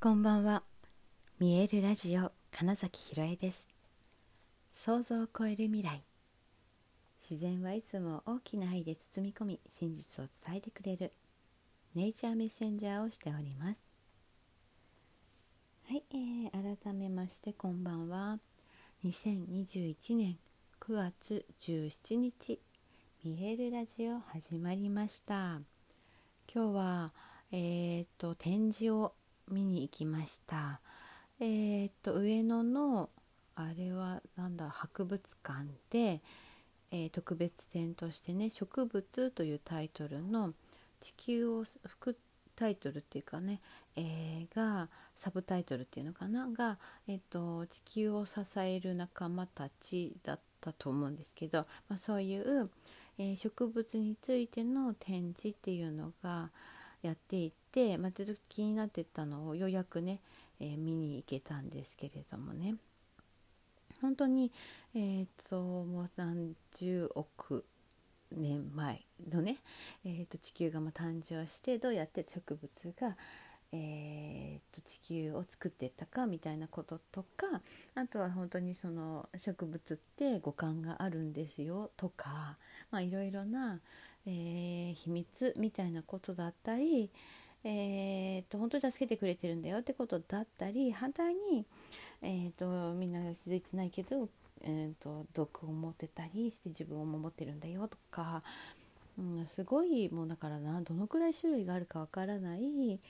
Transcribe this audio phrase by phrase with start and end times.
[0.00, 0.62] こんばんは。
[1.40, 3.66] 見えるラジオ金崎ひろえです。
[4.72, 6.04] 想像を超える未来。
[7.18, 11.12] 自然はいつも大きな愛で包み込み真実を伝えてくれる
[11.96, 13.88] ネイチャーメッセンジャーをしております。
[15.88, 18.38] はい、えー、改めましてこんばんは。
[19.04, 20.38] 2021年
[20.80, 22.60] 9月17日
[23.24, 25.60] 見えるラジオ始まりました。
[26.54, 27.12] 今日は
[27.50, 29.14] えーと展示を
[29.50, 30.80] 見に行きました。
[31.40, 33.10] えー、っと上野の
[33.54, 36.20] あれはなんだ博物館で、
[36.90, 40.54] えー、特別展としてね「植物」というタイトルの
[41.00, 42.16] 地球を副
[42.56, 43.60] タイトルっていうかね、
[43.94, 46.48] えー、がサブタイトルっていうのかな？
[46.48, 52.68] が、えーと、地球を支える仲間たちだったと思うんですけど、まあ、そういう、
[53.16, 56.50] えー、植物についての展示っていうのが
[57.02, 60.20] やっていて、まあ、ちょっと気になってたのをようやくね、
[60.60, 62.74] えー、見に行けたんですけれどもね。
[64.00, 64.52] 本当に
[64.94, 67.64] えー、っともう30億
[68.32, 69.58] 年前のね、
[70.04, 73.16] えー、と地球がま誕生してどうやって植物が、
[73.72, 77.60] えー、と地球を作っていったかみたいなこととか
[77.94, 82.56] あとは本当にその植物って五感があるんですよとか、
[82.90, 83.80] まあ、いろいろな、
[84.30, 87.10] えー、秘密みたいなことだったり、
[87.64, 91.64] えーと、本当に助けてくれてるんだよってことだったり反対に、
[92.20, 94.28] えーと、みんなが気づいてないけど、
[94.60, 98.42] えーと、毒を持ってたりして自分を守ってるんだよとか、
[99.18, 103.00] うん、すごいもうだからなどのくらい種類があるかわからない、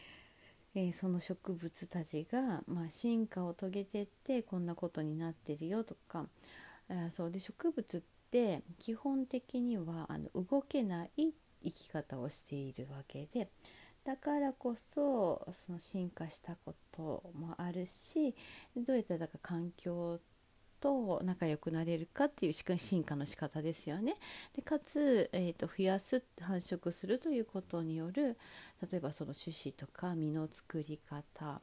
[0.76, 6.26] えー、その植物たちが、まあ、進化を遂げてってこんなことになってるよとか、
[6.88, 8.17] えー、そうで植物って
[8.76, 11.32] 基本的にはあの動けない
[11.64, 13.48] 生き方をしているわけで。
[14.04, 18.34] だからこそその進化したこともあるし
[18.74, 20.18] どうやったらだか環境
[20.80, 24.16] と仲良くなれるかっていう進化の仕方ですよね。
[24.54, 28.38] でかつ、えーと、増やす繁殖するということによる
[28.90, 31.60] 例えばその種子とか実の作り方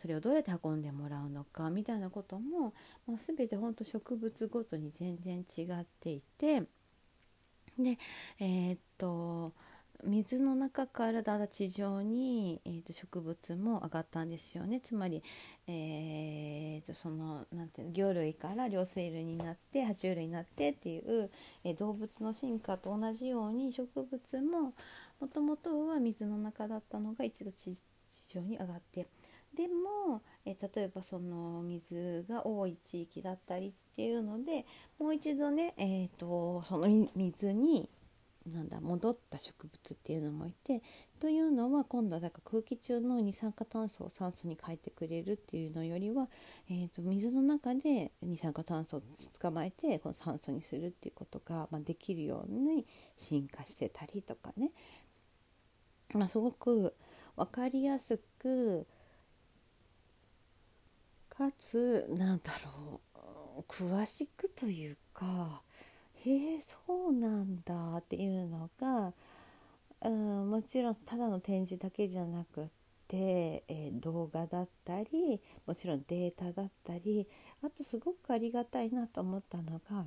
[0.00, 2.72] それをどうやって運んでもらうのかみたいなことも、
[3.06, 6.62] まあ、全て本当植物ごとに全然違っていて
[7.78, 7.98] で
[8.40, 9.52] えー、っと
[10.04, 14.80] 水の中からだんだん地上に、えー、と植物も上がったんですよね。
[14.80, 15.24] つまり、
[15.66, 21.30] えー、とそのなんていうの魚類から両生類になって爬虫類になってっていう、
[21.64, 24.72] えー、動物の進化と同じように植物も
[25.20, 27.76] もともとは水の中だったのが一度地
[28.32, 29.08] 上に上がって
[29.58, 34.64] でも、え、例えばその水が多い地域だったりっていうので
[35.00, 36.86] もう一度ね、えーとその
[37.16, 37.90] 水に
[38.46, 40.80] なんだ戻った植物っていうのもいて
[41.18, 46.28] というのは今度はだから空気中の二酸化炭素を酸素に変えてくれるっていうのよりは、
[46.70, 49.02] えー、と水の中で二酸化炭素を
[49.40, 52.86] 捕まえてこの酸素にするっていうことが、まあ、できるように
[53.16, 54.70] 進化してたりとかね、
[56.14, 56.94] まあ、すごく
[57.36, 58.86] 分かりやすく
[61.38, 63.00] かつなんだろ
[63.58, 65.62] う詳しくというか
[66.26, 66.76] へえそ
[67.10, 69.12] うなんだっていうのが、
[70.02, 72.66] うん、もちろんただの展示だけじゃなくっ
[73.06, 77.28] て、えー、動画だったりもちろんデータだったり
[77.62, 80.06] あとすごくありがたいなと思ったのが、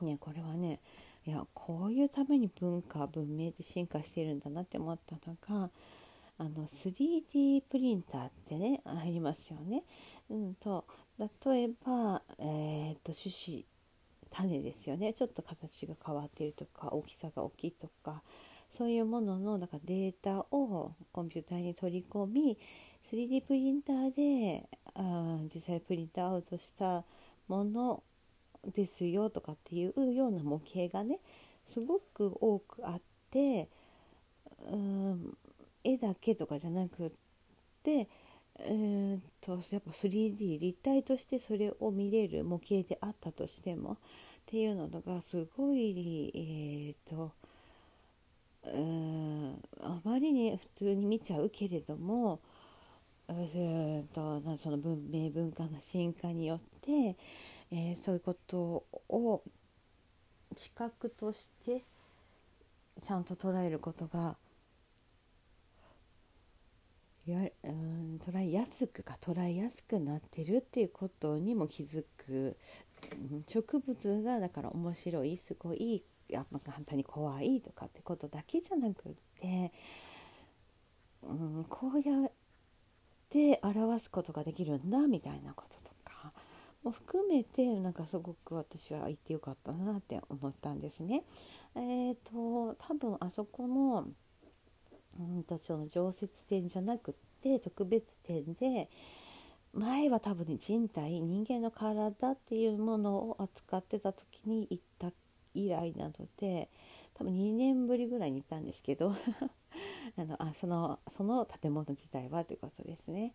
[0.00, 0.80] ね、これはね
[1.26, 5.68] いやこういうために文化文明で進化してるんだなって思ったのが
[6.38, 9.84] あの 3D プリンターってねありますよね。
[10.32, 10.84] うんと
[11.18, 13.66] 例えば、えーと種子
[14.30, 15.12] 種ですよね。
[15.12, 18.22] ちょっと形が変わっているとか大きさが大きいとか
[18.70, 22.58] そういうもののだかデータをコンピューターに取り込み
[23.10, 27.04] 3D プリンターであ実際プリントアウトした
[27.48, 28.02] もの
[28.74, 31.18] ですよとかっていうような模型がね
[31.66, 33.00] すごく多くあっ
[33.30, 33.68] て
[34.70, 35.36] うん
[35.84, 37.12] 絵だけとかじゃなくっ
[37.82, 38.08] て
[38.60, 43.96] えー、とやっぱ 3D 立体としてそれを見れる模型であったとしてもっ
[44.46, 47.32] ていうのがすごいえっ、と
[48.64, 52.40] うんあまりに普通に見ちゃうけれども、
[53.28, 57.16] えーと、とその文明文化の進化によって、
[57.72, 59.42] えー、そういうことを
[60.56, 61.82] 知覚として
[63.02, 64.36] ちゃんと捉えることが
[67.26, 72.56] やうん捉えやすくか捉えやすくなってるっていうことにも気づく、
[73.46, 79.72] 植物がだから面白いすごいやっぱ簡単に怖いとかってことだけじゃなくって、
[81.22, 82.32] うん、こうやっ
[83.28, 86.32] て表すことができるんだみたいなこととか
[86.82, 91.22] も含めてなんかすごく私は言ってよかったなって思ったんですね。
[91.74, 94.08] えーと、多分あそこの
[95.18, 98.88] うんとその常設展じゃなくって特別展で
[99.72, 105.12] 前は多分ね人体人間の体っていうものを扱ってた時に行った
[105.54, 106.68] 以来なので
[107.14, 109.14] 多分2年ぶりぐらいに行ったんですけど
[110.16, 113.34] あのあそのその建物自体はということですね。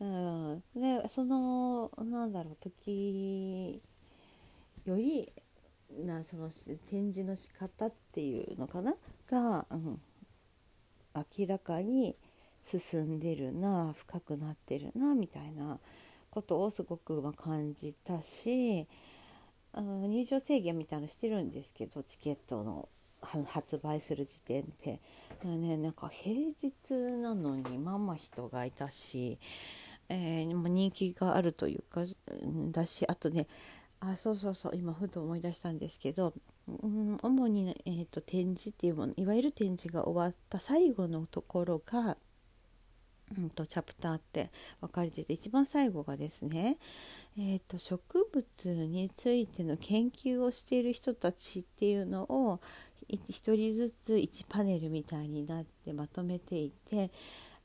[0.00, 3.82] うん、でそのなんだろう時
[4.84, 5.32] より
[5.90, 6.50] なその
[6.86, 8.94] 展示の仕方っていうのかな？
[9.28, 10.00] が、うん、
[11.38, 12.16] 明らかに
[12.64, 15.78] 進んでるな深くなってるなみたいな
[16.30, 18.86] ことをすごくま感じたし
[19.72, 22.88] あの入場制限みたいなのしてるんですけどチケットの
[23.20, 25.00] 発売する時点で、
[25.44, 29.38] ね、なんか平日なのにまあま人がいたし、
[30.08, 32.04] えー、人気があるというか
[32.70, 33.46] だしあとね
[34.00, 34.76] あそうそうそう。
[34.76, 36.32] 今ふと思い出したんですけど、
[36.68, 42.16] うん、主に、えーと、展示っていうものいわゆる展示が終わった最後のところが、
[43.36, 44.50] うんと、チャプターって
[44.80, 46.78] 分かれてて一番最後がですね、
[47.36, 52.60] えーと植物についての研究をしている人たちっていうのを
[53.08, 57.10] 1人ずつ1パネルみたいになってまとめていて、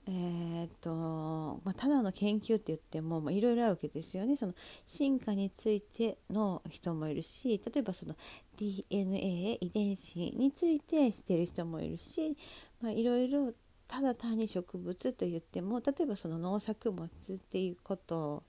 [0.06, 4.54] えーとまあ、ただの研究って言ってもいろいろあるわけですよねその
[4.86, 8.16] 進化についての人もいるし例えばその
[8.58, 12.36] DNA 遺伝子についてしてる人もいるし
[12.84, 13.54] いろいろ
[13.88, 18.44] ただ単に植物と言っても例えばその農作物っていうこと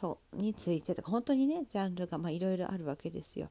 [0.00, 3.50] とについてとか本当にねジャンルがいろいろあるわけですよ。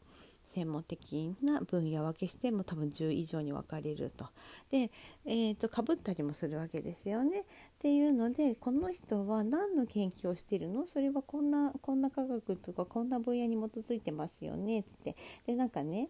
[0.50, 4.26] 専門的な分野分けしても多分10以上に分かれると。
[4.72, 4.92] で、
[5.26, 7.42] えーと、かぶったりもするわけですよね。
[7.42, 7.44] っ
[7.80, 10.86] ていうのでこの人は何の研究をしているの？
[10.88, 14.80] それはこんなこんな科学とかこんな分野に基づいてますよね。
[14.80, 15.16] って。
[15.46, 16.10] でなんかね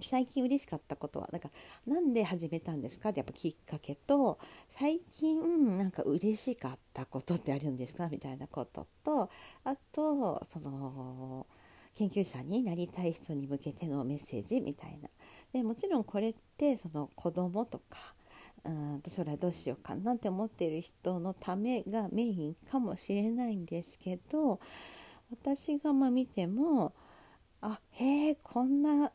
[0.00, 1.50] 最近嬉しかったことはだか
[1.86, 3.10] なんで始めたんですか？
[3.10, 4.38] ってやっぱきっかけと
[4.70, 8.08] 最近なんか嬉しかったことってあるんですか？
[8.08, 9.30] みたいなことと
[9.64, 11.46] あとその
[11.94, 15.08] 研究者になりたい人に向けてのメッセージみたいな。
[15.52, 18.14] でもちろんこれってその子供とか
[18.64, 24.58] うん将来どうしようかなって思っている人のためがメインかもしれないんですけど
[25.30, 26.94] 私がま見ても
[27.60, 29.12] あへえこんな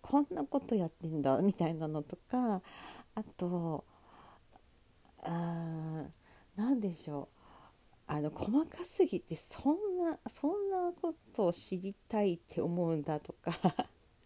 [0.00, 2.62] こんなことやってんだみたいなのとか
[3.14, 3.84] あと
[5.22, 6.04] あ
[6.56, 7.36] 何でしょう。
[8.08, 13.52] あの細かすぎてそんなそんなことを知りたいって思うんだとか。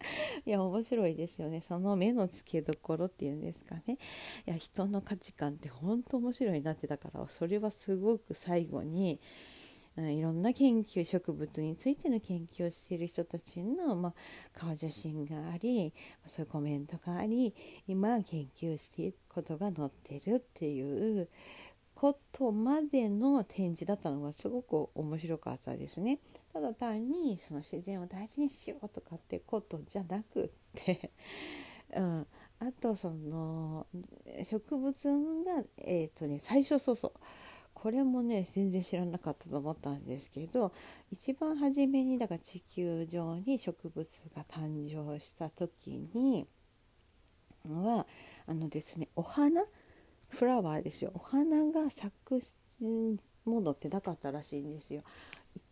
[0.46, 1.62] いや面白いですよね。
[1.66, 3.98] その目の付けどころっていうんですかね。
[4.46, 9.20] いや人の価値観って本当面白いなってだからそれはすごく最後に、
[9.96, 14.14] うん、いろんな研究植物についての研究をしている人たちの、まあ、
[14.54, 15.92] 顔写真があり
[16.26, 17.54] そういうコメントがあり
[17.86, 21.28] 今研究していくことが載ってるっていう
[21.94, 26.18] ことまでの展示だったのがすごく面白かったですね。
[26.52, 31.10] ただ単にその自然を大事にしようとかってことじゃなくって
[31.96, 32.26] うん、
[32.60, 33.86] あとその
[34.44, 37.12] 植物がえっ、ー、とね最初そうそう。
[37.72, 40.70] これもね全然知らなかったと思ったんですけど
[41.10, 46.46] 一番初めにだから地球上に植物が誕生した時に
[47.66, 48.06] は
[48.46, 49.64] あのですねお花？
[50.30, 51.10] フラワーですよ。
[51.14, 52.40] お花が咲く
[53.44, 55.02] ものってなかったらしいんですよ。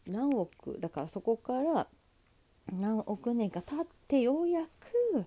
[0.09, 1.87] 何億だからそこから
[2.73, 5.27] 何億年か経ってようやく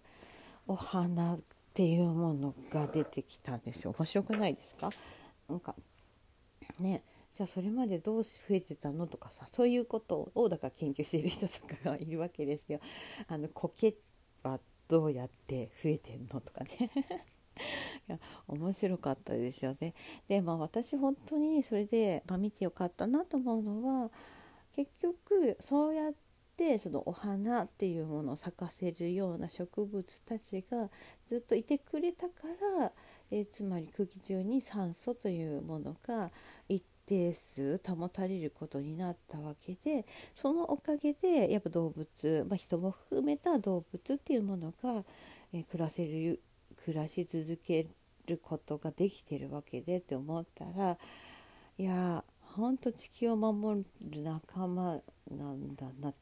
[0.68, 1.40] お花っ
[1.74, 4.90] ていうものが出てきたんですよ面白くないですか？
[5.50, 5.76] なんか
[6.80, 7.04] ね
[7.36, 12.80] じゃあそれまでどう増えてたのとかさそういうことをだから研究している人とかがいるわけですよ。
[13.28, 13.96] あの苔
[14.44, 16.92] はどうやって増えてんのとかね
[18.10, 19.94] いや面白かったですよね。
[20.28, 24.12] でまあ私本当にそれで、まあ、見てよかったなと思うのは
[24.76, 26.14] 結局そうやっ
[26.58, 30.90] てそのお花っていうものを咲かせるような植物たちが
[31.26, 32.34] ずっといてくれたか
[32.80, 32.92] ら、
[33.32, 36.32] えー、つまり空気中に酸素というものが
[36.70, 45.04] 一定数保たれることになったわけでそのおかげでやっぱ動物、まあ、人も含めた動物っていうものが、
[45.54, 46.42] えー、暮らせる
[46.86, 47.88] 暮らし続け
[48.28, 50.98] ることができてるわけでって思ったら
[51.78, 52.24] いや
[52.56, 56.14] ほんと地球を守る仲間なんだな。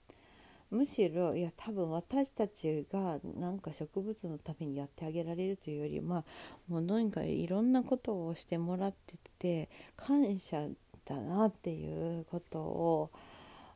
[0.72, 6.24] むしろいや多分私たちがなんか植物のためにやってあげられるというよりまあ
[6.68, 10.68] もう何かいろんなことをしてもらってて感謝
[11.06, 13.10] だなっていうことを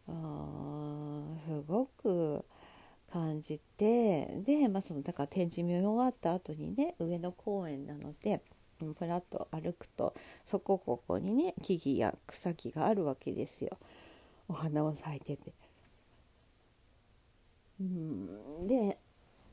[0.05, 2.45] すごく
[3.11, 8.41] 感じてで、まあ、そのだから展示見終わった後にね上野公園なので
[8.91, 10.13] ふらっと歩くと
[10.43, 13.77] そこここにね木々や草木があるわけですよ
[14.47, 15.53] お花を咲いてて。
[17.79, 18.97] うんで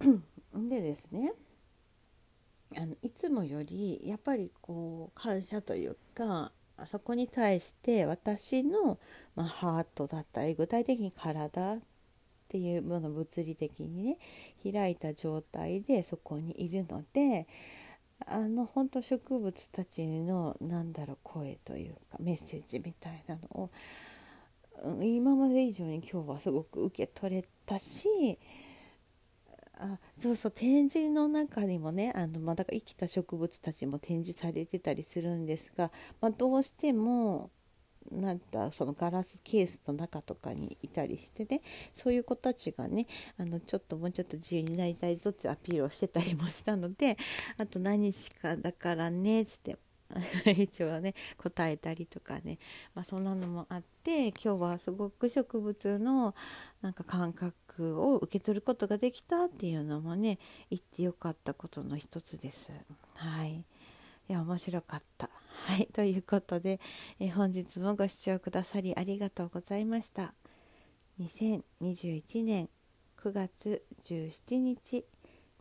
[0.55, 1.33] でですね
[2.77, 6.53] あのいつもよりやっぱりこう感謝というか
[6.87, 8.99] そこに対して私の、
[9.35, 11.79] まあ、ハートだったり具体的に体っ
[12.49, 14.19] ていうもの物理的にね
[14.73, 17.47] 開いた状態でそこにいるので
[18.33, 23.71] あの本当植物たちのなんだろう声というかメッセージみたいなのを
[25.03, 28.39] 今まで以上に今日はすごく受け取れたし
[29.79, 37.51] あそうそう展示の中にもねあの、ま、だ生きた植物たちも展示されてたりするんですが、まあ、どうしても
[38.11, 41.61] なんだそのガラスケースの中とかにいたりしてね。
[41.95, 43.07] そういう子たちがね
[43.39, 47.17] あのちょっともうちょっと自由になりたいぞってアピールをしてたりもしたので
[47.59, 49.77] あと何日かだからねっつって
[50.57, 52.59] 一応ね答えたりとかね、
[52.95, 56.35] まあ、そんなのもあって今日はすごく植物の
[56.83, 60.39] なんか感覚を受け取ることができたっていうのもね
[60.71, 62.73] 言ってよかったことの一つです。
[63.15, 63.65] はい。
[64.31, 65.29] いや面白かった。
[65.67, 66.79] はい、ということで、
[67.19, 70.35] え本日もご視聴くださりありがとうございました。
[71.21, 72.69] 2021年
[73.19, 75.05] 9月17日、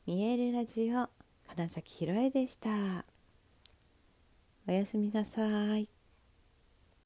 [0.06, 1.10] 見えるラジオ
[1.48, 3.06] 金崎ひろえでした。
[4.68, 5.99] おやすみなさい。